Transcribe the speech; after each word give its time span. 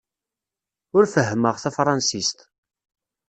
Ur 0.95 1.03
fehhmeɣ 1.13 1.55
tafṛensist. 1.57 2.39